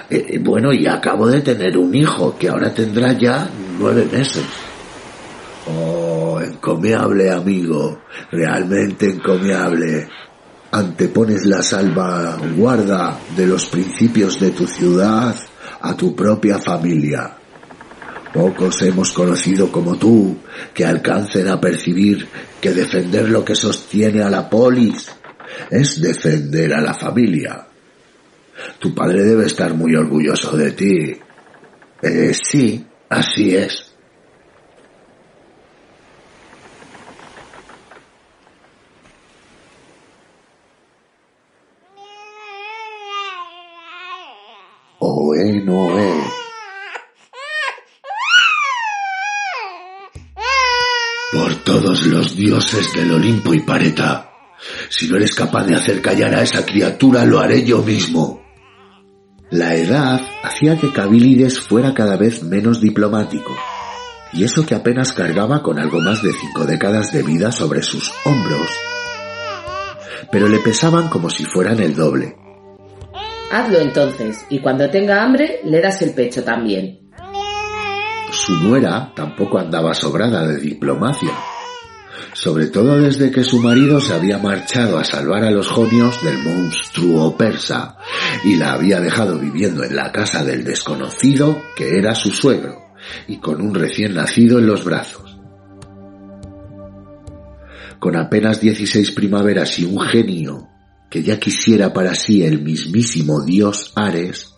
Eh, 0.08 0.26
eh, 0.28 0.38
bueno, 0.38 0.72
y 0.72 0.86
acabo 0.86 1.26
de 1.26 1.42
tener 1.42 1.76
un 1.76 1.94
hijo 1.94 2.36
que 2.38 2.48
ahora 2.48 2.72
tendrá 2.72 3.12
ya 3.12 3.48
nueve 3.78 4.08
meses. 4.10 4.44
Oh, 5.66 6.40
encomiable 6.40 7.30
amigo, 7.30 8.00
realmente 8.30 9.10
encomiable. 9.10 10.08
Antepones 10.70 11.44
la 11.44 11.62
salvaguarda 11.62 13.18
de 13.36 13.46
los 13.46 13.66
principios 13.66 14.40
de 14.40 14.50
tu 14.50 14.66
ciudad 14.66 15.34
a 15.84 15.94
tu 15.94 16.16
propia 16.16 16.58
familia. 16.58 17.36
Pocos 18.32 18.80
hemos 18.82 19.12
conocido 19.12 19.70
como 19.70 19.96
tú 19.96 20.38
que 20.72 20.84
alcancen 20.84 21.46
a 21.48 21.60
percibir 21.60 22.26
que 22.60 22.72
defender 22.72 23.28
lo 23.28 23.44
que 23.44 23.54
sostiene 23.54 24.22
a 24.22 24.30
la 24.30 24.48
polis 24.48 25.10
es 25.70 26.00
defender 26.00 26.72
a 26.72 26.80
la 26.80 26.94
familia. 26.94 27.66
Tu 28.78 28.94
padre 28.94 29.22
debe 29.24 29.46
estar 29.46 29.74
muy 29.74 29.94
orgulloso 29.94 30.56
de 30.56 30.72
ti. 30.72 31.16
Eh, 32.00 32.32
sí, 32.32 32.84
así 33.10 33.54
es. 33.54 33.93
Por 51.32 51.54
todos 51.64 52.06
los 52.06 52.34
dioses 52.34 52.94
del 52.94 53.12
Olimpo 53.12 53.52
y 53.52 53.60
Pareta, 53.60 54.30
si 54.88 55.06
no 55.06 55.16
eres 55.16 55.34
capaz 55.34 55.64
de 55.64 55.74
hacer 55.74 56.00
callar 56.00 56.34
a 56.34 56.42
esa 56.42 56.64
criatura, 56.64 57.26
lo 57.26 57.40
haré 57.40 57.62
yo 57.62 57.82
mismo. 57.82 58.42
La 59.50 59.74
edad 59.74 60.22
hacía 60.42 60.78
que 60.78 60.92
Cabilides 60.92 61.60
fuera 61.60 61.92
cada 61.92 62.16
vez 62.16 62.42
menos 62.42 62.80
diplomático, 62.80 63.54
y 64.32 64.44
eso 64.44 64.64
que 64.64 64.74
apenas 64.74 65.12
cargaba 65.12 65.62
con 65.62 65.78
algo 65.78 66.00
más 66.00 66.22
de 66.22 66.32
cinco 66.32 66.64
décadas 66.64 67.12
de 67.12 67.22
vida 67.22 67.52
sobre 67.52 67.82
sus 67.82 68.10
hombros. 68.24 68.68
Pero 70.32 70.48
le 70.48 70.60
pesaban 70.60 71.08
como 71.08 71.28
si 71.28 71.44
fueran 71.44 71.80
el 71.80 71.94
doble 71.94 72.43
Hazlo 73.54 73.78
entonces, 73.78 74.44
y 74.50 74.58
cuando 74.58 74.90
tenga 74.90 75.22
hambre 75.22 75.60
le 75.62 75.80
das 75.80 76.02
el 76.02 76.12
pecho 76.12 76.42
también. 76.42 77.12
Su 78.32 78.52
nuera 78.54 79.12
tampoco 79.14 79.60
andaba 79.60 79.94
sobrada 79.94 80.44
de 80.44 80.58
diplomacia, 80.58 81.30
sobre 82.32 82.66
todo 82.66 83.00
desde 83.00 83.30
que 83.30 83.44
su 83.44 83.60
marido 83.60 84.00
se 84.00 84.12
había 84.12 84.38
marchado 84.38 84.98
a 84.98 85.04
salvar 85.04 85.44
a 85.44 85.52
los 85.52 85.68
jonios 85.68 86.20
del 86.24 86.38
monstruo 86.38 87.36
persa 87.36 87.96
y 88.42 88.56
la 88.56 88.72
había 88.72 88.98
dejado 89.00 89.38
viviendo 89.38 89.84
en 89.84 89.94
la 89.94 90.10
casa 90.10 90.42
del 90.42 90.64
desconocido 90.64 91.62
que 91.76 91.96
era 91.96 92.16
su 92.16 92.32
suegro 92.32 92.96
y 93.28 93.36
con 93.36 93.60
un 93.60 93.72
recién 93.72 94.14
nacido 94.14 94.58
en 94.58 94.66
los 94.66 94.84
brazos. 94.84 95.38
Con 98.00 98.16
apenas 98.16 98.60
16 98.60 99.12
primaveras 99.12 99.78
y 99.78 99.84
un 99.84 100.00
genio 100.00 100.73
que 101.14 101.22
ya 101.22 101.38
quisiera 101.38 101.92
para 101.92 102.12
sí 102.16 102.42
el 102.42 102.60
mismísimo 102.60 103.40
dios 103.44 103.92
Ares, 103.94 104.56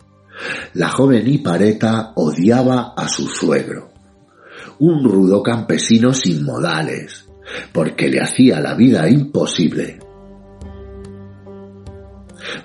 la 0.73 0.89
joven 0.89 1.27
Hipareta 1.27 2.13
odiaba 2.15 2.95
a 2.97 3.07
su 3.07 3.27
suegro, 3.27 3.91
un 4.79 5.03
rudo 5.03 5.43
campesino 5.43 6.15
sin 6.15 6.43
modales, 6.43 7.27
porque 7.71 8.09
le 8.09 8.21
hacía 8.21 8.59
la 8.59 8.73
vida 8.73 9.07
imposible. 9.07 9.99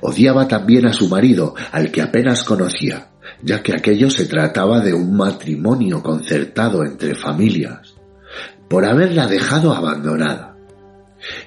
Odiaba 0.01 0.49
también 0.49 0.87
a 0.87 0.95
su 0.95 1.11
marido, 1.11 1.55
al 1.71 1.93
que 1.93 2.01
apenas 2.01 2.45
conocía, 2.45 3.11
ya 3.43 3.63
que 3.63 3.75
aquello 3.75 4.09
se 4.09 4.25
trataba 4.25 4.81
de 4.81 4.95
un 4.95 5.15
matrimonio 5.15 6.03
concertado 6.03 6.83
entre 6.83 7.15
familias, 7.15 7.95
por 8.71 8.87
haberla 8.87 9.27
dejado 9.27 9.75
abandonada. 9.75 10.52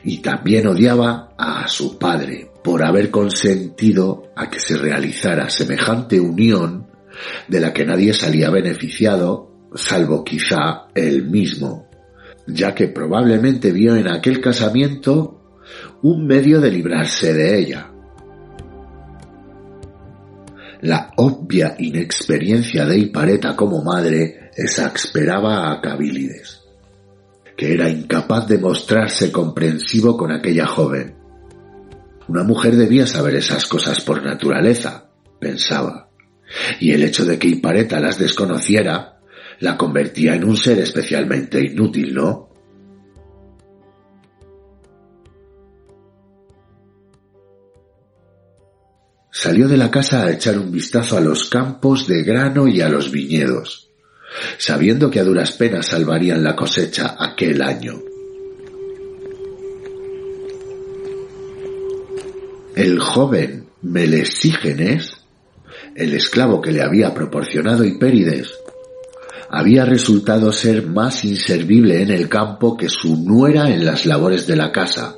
Y 0.03 0.19
también 0.19 0.67
odiaba 0.67 1.33
a 1.37 1.67
su 1.67 1.97
padre 1.97 2.49
por 2.63 2.83
haber 2.83 3.11
consentido 3.11 4.31
a 4.35 4.49
que 4.49 4.59
se 4.59 4.77
realizara 4.77 5.49
semejante 5.49 6.19
unión 6.19 6.87
de 7.47 7.59
la 7.59 7.73
que 7.73 7.85
nadie 7.85 8.13
salía 8.13 8.49
beneficiado, 8.49 9.51
salvo 9.75 10.23
quizá 10.23 10.87
él 10.93 11.29
mismo, 11.29 11.89
ya 12.47 12.73
que 12.73 12.87
probablemente 12.87 13.71
vio 13.71 13.95
en 13.95 14.07
aquel 14.07 14.41
casamiento 14.41 15.41
un 16.01 16.25
medio 16.25 16.59
de 16.61 16.71
librarse 16.71 17.33
de 17.33 17.59
ella. 17.59 17.91
La 20.81 21.11
obvia 21.17 21.75
inexperiencia 21.79 22.85
de 22.85 22.99
Hipareta 22.99 23.55
como 23.55 23.83
madre 23.83 24.51
exasperaba 24.55 25.71
a 25.71 25.81
Cabilides, 25.81 26.54
que 27.55 27.73
era 27.73 27.89
incapaz 27.89 28.47
de 28.47 28.57
mostrarse 28.57 29.31
comprensivo 29.31 30.17
con 30.17 30.31
aquella 30.31 30.65
joven. 30.65 31.15
Una 32.27 32.43
mujer 32.43 32.75
debía 32.75 33.05
saber 33.07 33.35
esas 33.35 33.67
cosas 33.67 34.01
por 34.01 34.23
naturaleza, 34.23 35.09
pensaba, 35.39 36.09
y 36.79 36.91
el 36.91 37.03
hecho 37.03 37.25
de 37.25 37.37
que 37.37 37.47
Hipareta 37.47 37.99
las 37.99 38.17
desconociera 38.17 39.19
la 39.59 39.77
convertía 39.77 40.35
en 40.35 40.43
un 40.43 40.57
ser 40.57 40.79
especialmente 40.79 41.61
inútil, 41.61 42.13
¿no? 42.13 42.49
Salió 49.31 49.67
de 49.67 49.77
la 49.77 49.91
casa 49.91 50.23
a 50.23 50.31
echar 50.31 50.57
un 50.57 50.71
vistazo 50.71 51.17
a 51.17 51.21
los 51.21 51.49
campos 51.49 52.07
de 52.07 52.23
grano 52.23 52.67
y 52.67 52.81
a 52.81 52.89
los 52.89 53.11
viñedos, 53.11 53.84
sabiendo 54.57 55.09
que 55.09 55.19
a 55.19 55.23
duras 55.23 55.51
penas 55.53 55.87
salvarían 55.87 56.43
la 56.43 56.55
cosecha 56.55 57.15
aquel 57.19 57.61
año. 57.61 58.01
El 62.75 62.99
joven 62.99 63.67
Melesígenes, 63.81 65.17
el 65.95 66.13
esclavo 66.13 66.61
que 66.61 66.73
le 66.73 66.81
había 66.81 67.13
proporcionado 67.13 67.85
Hipérides, 67.85 68.53
había 69.49 69.85
resultado 69.85 70.51
ser 70.51 70.85
más 70.85 71.23
inservible 71.23 72.01
en 72.01 72.09
el 72.09 72.27
campo 72.27 72.75
que 72.75 72.89
su 72.89 73.15
nuera 73.15 73.69
en 73.69 73.85
las 73.85 74.05
labores 74.05 74.45
de 74.47 74.57
la 74.57 74.73
casa, 74.73 75.15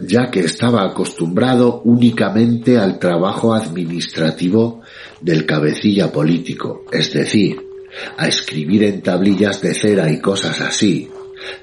ya 0.00 0.30
que 0.30 0.40
estaba 0.40 0.84
acostumbrado 0.84 1.82
únicamente 1.84 2.78
al 2.78 2.98
trabajo 2.98 3.54
administrativo 3.54 4.80
del 5.20 5.46
cabecilla 5.46 6.10
político, 6.10 6.84
es 6.90 7.12
decir, 7.12 7.69
a 8.16 8.28
escribir 8.28 8.84
en 8.84 9.02
tablillas 9.02 9.60
de 9.60 9.74
cera 9.74 10.10
y 10.10 10.20
cosas 10.20 10.60
así, 10.60 11.08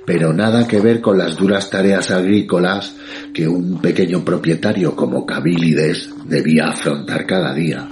pero 0.05 0.33
nada 0.33 0.67
que 0.67 0.79
ver 0.79 1.01
con 1.01 1.17
las 1.17 1.35
duras 1.35 1.69
tareas 1.69 2.11
agrícolas 2.11 2.95
que 3.33 3.47
un 3.47 3.79
pequeño 3.79 4.23
propietario 4.23 4.95
como 4.95 5.25
Cabilides 5.25 6.09
debía 6.25 6.69
afrontar 6.69 7.25
cada 7.25 7.53
día. 7.53 7.87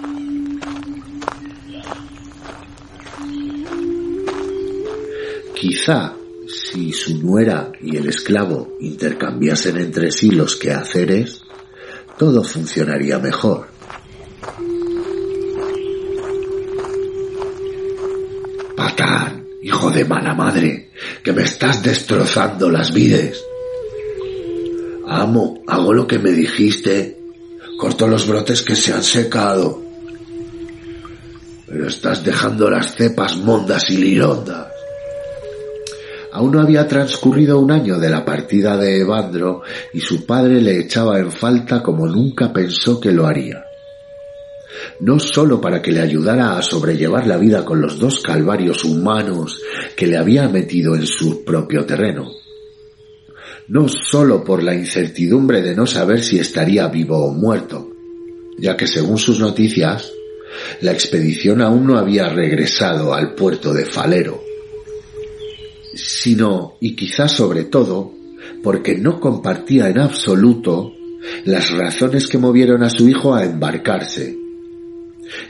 Quizá 5.55 6.13
si 6.47 6.91
su 6.93 7.17
nuera 7.23 7.71
y 7.81 7.97
el 7.97 8.07
esclavo 8.07 8.77
intercambiasen 8.79 9.77
entre 9.77 10.11
sí 10.11 10.29
los 10.29 10.57
quehaceres, 10.57 11.41
todo 12.17 12.43
funcionaría 12.43 13.19
mejor. 13.19 13.74
De 19.95 20.05
mala 20.05 20.33
madre, 20.33 20.89
que 21.23 21.31
me 21.31 21.43
estás 21.43 21.81
destrozando 21.81 22.69
las 22.69 22.93
vides. 22.93 23.41
Amo, 25.07 25.63
hago 25.67 25.93
lo 25.93 26.05
que 26.05 26.19
me 26.19 26.31
dijiste. 26.31 27.17
Corto 27.79 28.07
los 28.07 28.27
brotes 28.27 28.61
que 28.61 28.75
se 28.75 28.93
han 28.93 29.03
secado. 29.03 29.81
Pero 31.67 31.87
estás 31.87 32.23
dejando 32.23 32.69
las 32.69 32.95
cepas 32.95 33.37
mondas 33.37 33.89
y 33.89 33.97
lirondas. 33.97 34.67
Aún 36.33 36.51
no 36.51 36.61
había 36.61 36.87
transcurrido 36.87 37.59
un 37.59 37.71
año 37.71 37.97
de 37.97 38.09
la 38.09 38.25
partida 38.25 38.75
de 38.75 38.99
Evandro 38.99 39.61
y 39.93 40.01
su 40.01 40.25
padre 40.25 40.61
le 40.61 40.79
echaba 40.79 41.17
en 41.19 41.31
falta 41.31 41.81
como 41.81 42.07
nunca 42.07 42.51
pensó 42.51 42.99
que 42.99 43.11
lo 43.11 43.25
haría. 43.25 43.64
No 44.99 45.19
sólo 45.19 45.59
para 45.59 45.81
que 45.81 45.91
le 45.91 45.99
ayudara 45.99 46.57
a 46.57 46.61
sobrellevar 46.61 47.27
la 47.27 47.37
vida 47.37 47.65
con 47.65 47.81
los 47.81 47.99
dos 47.99 48.21
calvarios 48.21 48.83
humanos 48.85 49.61
que 49.95 50.07
le 50.07 50.17
había 50.17 50.47
metido 50.47 50.95
en 50.95 51.05
su 51.05 51.43
propio 51.43 51.85
terreno, 51.85 52.31
no 53.67 53.87
sólo 53.89 54.43
por 54.43 54.61
la 54.61 54.75
incertidumbre 54.75 55.61
de 55.61 55.75
no 55.75 55.87
saber 55.87 56.23
si 56.23 56.39
estaría 56.39 56.87
vivo 56.87 57.25
o 57.25 57.33
muerto, 57.33 57.91
ya 58.57 58.77
que 58.77 58.87
según 58.87 59.17
sus 59.17 59.39
noticias, 59.39 60.11
la 60.81 60.91
expedición 60.91 61.61
aún 61.61 61.87
no 61.87 61.97
había 61.97 62.29
regresado 62.29 63.13
al 63.13 63.33
puerto 63.33 63.73
de 63.73 63.85
Falero, 63.85 64.41
sino, 65.93 66.77
y 66.79 66.95
quizás 66.95 67.31
sobre 67.31 67.65
todo, 67.65 68.13
porque 68.63 68.97
no 68.97 69.19
compartía 69.19 69.89
en 69.89 69.99
absoluto 69.99 70.93
las 71.45 71.71
razones 71.71 72.27
que 72.27 72.37
movieron 72.37 72.83
a 72.83 72.89
su 72.89 73.09
hijo 73.09 73.33
a 73.33 73.43
embarcarse, 73.43 74.44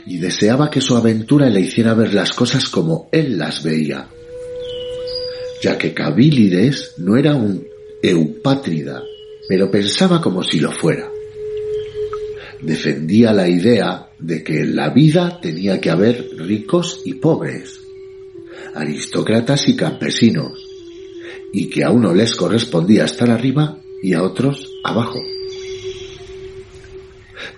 y 0.06 0.18
deseaba 0.18 0.70
que 0.70 0.80
su 0.80 0.96
aventura 0.96 1.48
le 1.48 1.60
hiciera 1.60 1.94
ver 1.94 2.14
las 2.14 2.32
cosas 2.32 2.68
como 2.68 3.08
él 3.12 3.38
las 3.38 3.62
veía, 3.62 4.08
ya 5.62 5.78
que 5.78 5.94
Cabilides 5.94 6.94
no 6.98 7.16
era 7.16 7.34
un 7.34 7.66
eupátrida, 8.02 9.02
pero 9.48 9.70
pensaba 9.70 10.20
como 10.20 10.42
si 10.42 10.60
lo 10.60 10.70
fuera. 10.70 11.10
Defendía 12.60 13.32
la 13.32 13.48
idea 13.48 14.10
de 14.18 14.42
que 14.42 14.60
en 14.60 14.76
la 14.76 14.90
vida 14.90 15.40
tenía 15.40 15.80
que 15.80 15.90
haber 15.90 16.28
ricos 16.36 17.02
y 17.04 17.14
pobres, 17.14 17.80
aristócratas 18.74 19.68
y 19.68 19.76
campesinos, 19.76 20.66
y 21.52 21.68
que 21.68 21.84
a 21.84 21.90
uno 21.90 22.14
les 22.14 22.34
correspondía 22.34 23.04
estar 23.04 23.30
arriba 23.30 23.78
y 24.02 24.14
a 24.14 24.22
otros 24.22 24.72
abajo. 24.84 25.22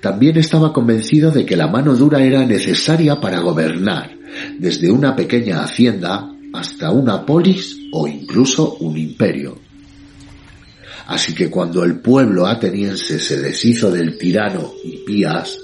También 0.00 0.36
estaba 0.36 0.72
convencido 0.72 1.30
de 1.30 1.44
que 1.44 1.56
la 1.56 1.66
mano 1.66 1.94
dura 1.94 2.22
era 2.22 2.44
necesaria 2.44 3.20
para 3.20 3.40
gobernar, 3.40 4.16
desde 4.58 4.90
una 4.90 5.16
pequeña 5.16 5.62
hacienda 5.62 6.30
hasta 6.52 6.90
una 6.90 7.26
polis 7.26 7.76
o 7.92 8.06
incluso 8.06 8.76
un 8.80 8.96
imperio. 8.96 9.58
Así 11.06 11.34
que 11.34 11.50
cuando 11.50 11.84
el 11.84 12.00
pueblo 12.00 12.46
ateniense 12.46 13.18
se 13.18 13.40
deshizo 13.40 13.90
del 13.90 14.18
tirano 14.18 14.72
Hipías, 14.84 15.58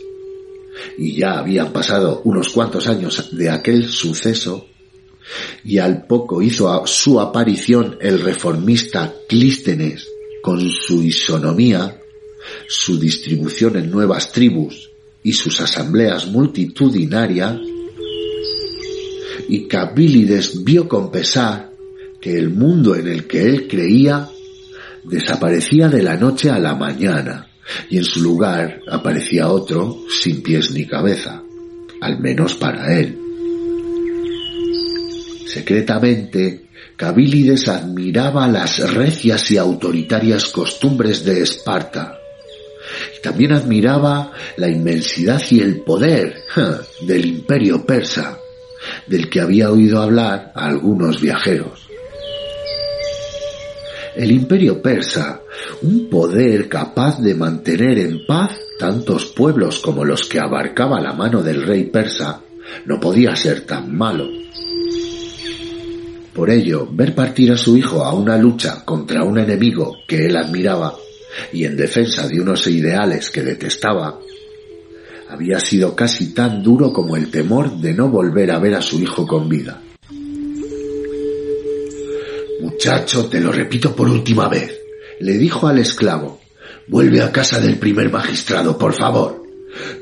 y 0.98 1.16
ya 1.16 1.38
habían 1.38 1.72
pasado 1.72 2.22
unos 2.24 2.48
cuantos 2.48 2.88
años 2.88 3.30
de 3.36 3.50
aquel 3.50 3.88
suceso, 3.88 4.66
y 5.62 5.78
al 5.78 6.06
poco 6.06 6.42
hizo 6.42 6.86
su 6.86 7.20
aparición 7.20 7.96
el 8.00 8.20
reformista 8.20 9.12
Clístenes 9.28 10.06
con 10.42 10.60
su 10.70 11.02
isonomía, 11.02 11.98
su 12.68 12.98
distribución 12.98 13.76
en 13.76 13.90
nuevas 13.90 14.32
tribus 14.32 14.90
y 15.22 15.32
sus 15.32 15.60
asambleas 15.60 16.26
multitudinarias, 16.26 17.56
y 19.48 19.66
Cabilides 19.66 20.64
vio 20.64 20.88
con 20.88 21.10
pesar 21.10 21.70
que 22.20 22.36
el 22.38 22.50
mundo 22.50 22.94
en 22.94 23.08
el 23.08 23.26
que 23.26 23.42
él 23.42 23.68
creía 23.68 24.28
desaparecía 25.04 25.88
de 25.88 26.02
la 26.02 26.16
noche 26.16 26.50
a 26.50 26.58
la 26.58 26.74
mañana 26.74 27.48
y 27.90 27.98
en 27.98 28.04
su 28.04 28.22
lugar 28.22 28.80
aparecía 28.90 29.48
otro 29.48 29.98
sin 30.08 30.42
pies 30.42 30.70
ni 30.70 30.86
cabeza, 30.86 31.42
al 32.00 32.20
menos 32.20 32.54
para 32.54 32.98
él. 32.98 33.18
Secretamente, 35.46 36.66
Cabilides 36.96 37.68
admiraba 37.68 38.46
las 38.48 38.92
recias 38.92 39.50
y 39.50 39.56
autoritarias 39.56 40.46
costumbres 40.46 41.24
de 41.24 41.42
Esparta. 41.42 42.18
También 43.22 43.52
admiraba 43.52 44.32
la 44.56 44.68
inmensidad 44.68 45.40
y 45.50 45.60
el 45.60 45.80
poder 45.80 46.42
del 47.06 47.26
imperio 47.26 47.84
persa, 47.84 48.38
del 49.06 49.30
que 49.30 49.40
había 49.40 49.70
oído 49.70 50.00
hablar 50.02 50.52
algunos 50.54 51.20
viajeros. 51.20 51.88
El 54.14 54.30
imperio 54.30 54.80
persa 54.80 55.40
un 55.82 56.08
poder 56.08 56.68
capaz 56.68 57.20
de 57.20 57.34
mantener 57.34 57.98
en 57.98 58.24
paz 58.26 58.52
tantos 58.78 59.26
pueblos 59.26 59.80
como 59.80 60.04
los 60.04 60.28
que 60.28 60.38
abarcaba 60.38 61.00
la 61.00 61.12
mano 61.12 61.42
del 61.42 61.62
rey 61.62 61.84
persa, 61.84 62.40
no 62.86 63.00
podía 63.00 63.34
ser 63.34 63.62
tan 63.62 63.94
malo. 63.94 64.28
Por 66.32 66.50
ello, 66.50 66.88
ver 66.90 67.14
partir 67.14 67.52
a 67.52 67.56
su 67.56 67.76
hijo 67.76 68.04
a 68.04 68.12
una 68.12 68.36
lucha 68.36 68.84
contra 68.84 69.22
un 69.22 69.38
enemigo 69.38 69.96
que 70.06 70.26
él 70.26 70.36
admiraba 70.36 70.94
y 71.52 71.64
en 71.64 71.76
defensa 71.76 72.28
de 72.28 72.40
unos 72.40 72.66
ideales 72.66 73.30
que 73.30 73.42
detestaba, 73.42 74.18
había 75.28 75.58
sido 75.58 75.96
casi 75.96 76.32
tan 76.32 76.62
duro 76.62 76.92
como 76.92 77.16
el 77.16 77.30
temor 77.30 77.78
de 77.78 77.94
no 77.94 78.08
volver 78.08 78.50
a 78.50 78.58
ver 78.58 78.74
a 78.74 78.82
su 78.82 79.00
hijo 79.00 79.26
con 79.26 79.48
vida. 79.48 79.82
Muchacho, 82.60 83.26
te 83.26 83.40
lo 83.40 83.52
repito 83.52 83.94
por 83.94 84.08
última 84.08 84.48
vez, 84.48 84.78
le 85.20 85.38
dijo 85.38 85.66
al 85.66 85.78
esclavo, 85.78 86.40
vuelve 86.88 87.22
a 87.22 87.32
casa 87.32 87.60
del 87.60 87.78
primer 87.78 88.10
magistrado, 88.10 88.78
por 88.78 88.94
favor. 88.94 89.42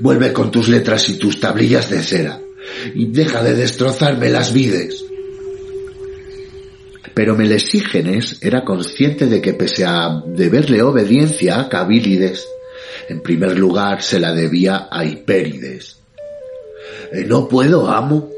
Vuelve 0.00 0.32
con 0.32 0.50
tus 0.50 0.68
letras 0.68 1.08
y 1.08 1.14
tus 1.14 1.40
tablillas 1.40 1.88
de 1.88 2.02
cera 2.02 2.40
y 2.94 3.06
deja 3.06 3.42
de 3.42 3.54
destrozarme 3.54 4.28
las 4.28 4.52
vides. 4.52 5.04
Pero 7.14 7.36
Melesígenes 7.36 8.38
era 8.40 8.64
consciente 8.64 9.26
de 9.26 9.40
que 9.40 9.52
pese 9.54 9.84
a 9.84 10.22
deberle 10.26 10.82
obediencia 10.82 11.60
a 11.60 11.68
Cabilides, 11.68 12.46
en 13.08 13.22
primer 13.22 13.58
lugar 13.58 14.02
se 14.02 14.18
la 14.18 14.32
debía 14.32 14.88
a 14.90 15.04
Hipérides. 15.04 15.98
Eh, 17.12 17.24
no 17.26 17.48
puedo, 17.48 17.90
amo. 17.90 18.30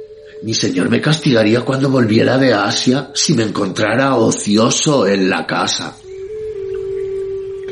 Mi 0.43 0.53
señor 0.53 0.91
me 0.91 1.01
castigaría 1.01 1.63
cuando 1.63 1.89
volviera 1.89 2.37
de 2.37 2.53
Asia 2.53 3.11
si 3.15 3.35
me 3.35 3.45
encontrara 3.45 4.17
ocioso 4.17 5.07
en 5.07 5.31
la 5.31 5.47
casa. 5.47 5.97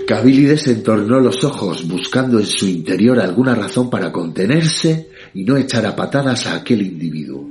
Cabilides 0.06 0.66
entornó 0.68 1.20
los 1.20 1.44
ojos 1.44 1.86
buscando 1.86 2.38
en 2.38 2.46
su 2.46 2.66
interior 2.66 3.20
alguna 3.20 3.54
razón 3.54 3.90
para 3.90 4.10
contenerse 4.10 5.08
y 5.34 5.44
no 5.44 5.56
echar 5.56 5.86
a 5.86 5.94
patadas 5.94 6.46
a 6.46 6.56
aquel 6.56 6.82
individuo. 6.82 7.48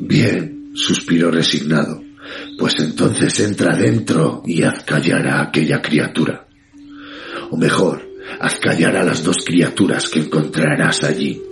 Bien, 0.00 0.70
suspiró 0.74 1.30
resignado, 1.30 2.02
pues 2.58 2.74
entonces 2.78 3.38
entra 3.40 3.76
dentro 3.76 4.42
y 4.46 4.62
haz 4.62 4.84
callar 4.84 5.26
a 5.26 5.42
aquella 5.42 5.80
criatura. 5.82 6.46
O 7.50 7.56
mejor, 7.56 8.02
haz 8.40 8.58
callar 8.58 8.96
a 8.96 9.04
las 9.04 9.22
dos 9.22 9.44
criaturas 9.44 10.08
que 10.08 10.20
encontrarás 10.20 11.04
allí. 11.04 11.42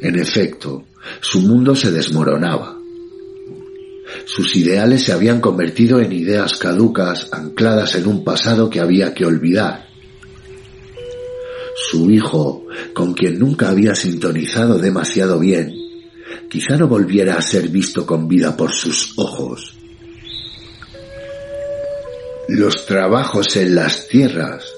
En 0.00 0.18
efecto, 0.18 0.84
su 1.20 1.40
mundo 1.40 1.76
se 1.76 1.92
desmoronaba. 1.92 2.78
Sus 4.24 4.56
ideales 4.56 5.04
se 5.04 5.12
habían 5.12 5.40
convertido 5.40 6.00
en 6.00 6.12
ideas 6.12 6.58
caducas 6.58 7.28
ancladas 7.32 7.94
en 7.94 8.06
un 8.06 8.24
pasado 8.24 8.68
que 8.68 8.80
había 8.80 9.14
que 9.14 9.24
olvidar. 9.24 9.86
Su 11.90 12.10
hijo, 12.10 12.66
con 12.94 13.14
quien 13.14 13.38
nunca 13.38 13.70
había 13.70 13.94
sintonizado 13.94 14.78
demasiado 14.78 15.38
bien, 15.38 15.81
quizá 16.52 16.76
no 16.76 16.86
volviera 16.86 17.36
a 17.36 17.40
ser 17.40 17.70
visto 17.70 18.04
con 18.04 18.28
vida 18.28 18.54
por 18.54 18.74
sus 18.74 19.14
ojos. 19.16 19.74
Los 22.46 22.84
trabajos 22.84 23.56
en 23.56 23.74
las 23.74 24.06
tierras, 24.06 24.70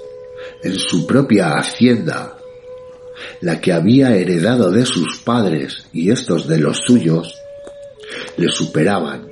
en 0.63 0.79
su 0.79 1.05
propia 1.05 1.55
hacienda, 1.55 2.39
la 3.41 3.61
que 3.61 3.73
había 3.73 4.15
heredado 4.15 4.71
de 4.71 4.87
sus 4.87 5.19
padres 5.19 5.89
y 5.93 6.13
estos 6.13 6.47
de 6.47 6.59
los 6.59 6.79
suyos, 6.87 7.35
le 8.37 8.51
superaban, 8.51 9.27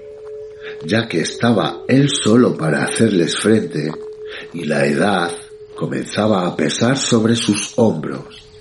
ya 0.85 1.07
que 1.07 1.21
estaba 1.21 1.83
él 1.87 2.09
solo 2.11 2.57
para 2.57 2.83
hacerles 2.83 3.39
frente 3.39 3.93
y 4.53 4.65
la 4.65 4.85
edad 4.85 5.31
comenzaba 5.77 6.45
a 6.49 6.57
pesar 6.57 6.99
sobre 6.99 7.37
sus 7.37 7.75
hombros. 7.77 8.52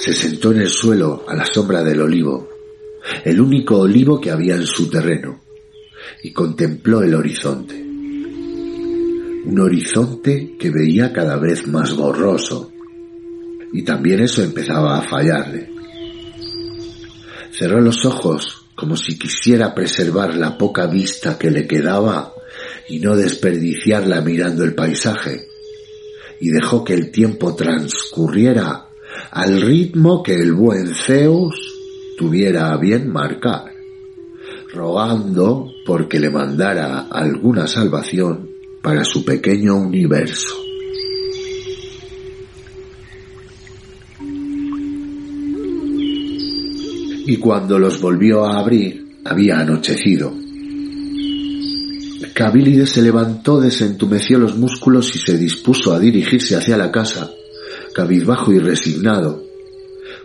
Se 0.00 0.14
sentó 0.14 0.50
en 0.52 0.62
el 0.62 0.68
suelo 0.68 1.26
a 1.28 1.34
la 1.34 1.44
sombra 1.44 1.82
del 1.84 2.00
olivo, 2.00 2.48
el 3.22 3.38
único 3.38 3.80
olivo 3.80 4.18
que 4.18 4.30
había 4.30 4.54
en 4.54 4.66
su 4.66 4.88
terreno, 4.88 5.42
y 6.22 6.32
contempló 6.32 7.02
el 7.02 7.14
horizonte. 7.14 7.74
Un 9.44 9.60
horizonte 9.60 10.56
que 10.58 10.70
veía 10.70 11.12
cada 11.12 11.36
vez 11.36 11.66
más 11.66 11.94
borroso, 11.94 12.72
y 13.74 13.82
también 13.82 14.20
eso 14.20 14.42
empezaba 14.42 14.96
a 14.96 15.02
fallarle. 15.02 15.68
Cerró 17.52 17.82
los 17.82 18.06
ojos 18.06 18.68
como 18.74 18.96
si 18.96 19.18
quisiera 19.18 19.74
preservar 19.74 20.34
la 20.34 20.56
poca 20.56 20.86
vista 20.86 21.38
que 21.38 21.50
le 21.50 21.66
quedaba 21.66 22.32
y 22.88 23.00
no 23.00 23.14
desperdiciarla 23.14 24.22
mirando 24.22 24.64
el 24.64 24.74
paisaje, 24.74 25.46
y 26.40 26.48
dejó 26.48 26.84
que 26.84 26.94
el 26.94 27.10
tiempo 27.10 27.54
transcurriera 27.54 28.86
al 29.30 29.60
ritmo 29.60 30.22
que 30.22 30.34
el 30.34 30.52
buen 30.52 30.94
Zeus 30.94 31.54
tuviera 32.18 32.72
a 32.72 32.76
bien 32.76 33.12
marcar, 33.12 33.72
rogando 34.72 35.70
porque 35.86 36.18
le 36.18 36.30
mandara 36.30 37.06
alguna 37.10 37.66
salvación 37.66 38.50
para 38.82 39.04
su 39.04 39.24
pequeño 39.24 39.76
universo. 39.76 40.56
Y 47.26 47.36
cuando 47.36 47.78
los 47.78 48.00
volvió 48.00 48.44
a 48.44 48.58
abrir, 48.58 49.06
había 49.24 49.60
anochecido. 49.60 50.32
Cabilides 52.34 52.90
se 52.90 53.02
levantó, 53.02 53.60
desentumeció 53.60 54.38
los 54.38 54.56
músculos 54.56 55.14
y 55.14 55.18
se 55.18 55.38
dispuso 55.38 55.92
a 55.92 56.00
dirigirse 56.00 56.56
hacia 56.56 56.76
la 56.76 56.90
casa, 56.90 57.30
cabizbajo 57.94 58.52
y 58.52 58.58
resignado, 58.58 59.44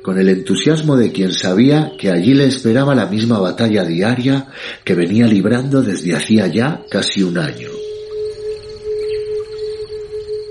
con 0.01 0.19
el 0.19 0.30
entusiasmo 0.30 0.95
de 0.95 1.12
quien 1.12 1.34
sabía 1.34 1.93
que 1.97 2.12
allí 2.12 2.34
le 2.34 2.45
esperaba 2.45 2.95
la 2.95 3.08
misma 3.08 3.39
batalla 3.39 3.84
diaria 3.84 4.47
que 4.84 4.93
venía 4.93 5.28
librando 5.28 5.82
desde 5.82 6.15
hacía 6.15 6.47
ya 6.47 6.84
casi 6.89 7.23
un 7.23 7.38
año. 7.38 7.69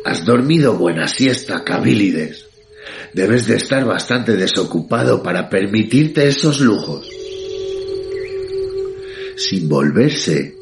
Has 0.04 0.24
dormido 0.24 0.76
buena 0.76 1.08
siesta, 1.08 1.64
Cabilides. 1.64 2.46
Debes 3.14 3.46
de 3.46 3.56
estar 3.56 3.84
bastante 3.84 4.36
desocupado 4.36 5.22
para 5.22 5.48
permitirte 5.48 6.26
esos 6.28 6.60
lujos. 6.60 7.08
Sin 9.36 9.68
volverse, 9.68 10.56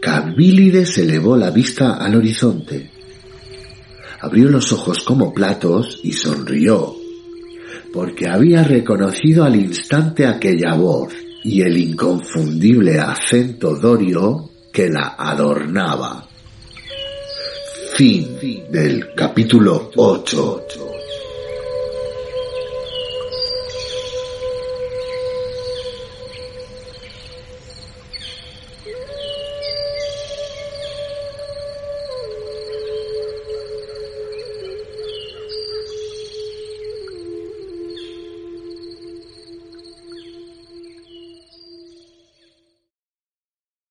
Cabilides 0.00 0.96
elevó 0.98 1.36
la 1.36 1.50
vista 1.50 1.94
al 1.96 2.16
horizonte 2.16 3.01
abrió 4.22 4.48
los 4.48 4.72
ojos 4.72 5.02
como 5.02 5.34
platos 5.34 5.98
y 6.04 6.12
sonrió, 6.12 6.94
porque 7.92 8.28
había 8.28 8.62
reconocido 8.62 9.44
al 9.44 9.56
instante 9.56 10.26
aquella 10.26 10.74
voz 10.74 11.12
y 11.42 11.62
el 11.62 11.76
inconfundible 11.76 13.00
acento 13.00 13.74
dorio 13.74 14.48
que 14.72 14.88
la 14.88 15.16
adornaba. 15.18 16.28
Fin 17.96 18.38
del 18.70 19.12
capítulo 19.14 19.90
8. 19.96 20.91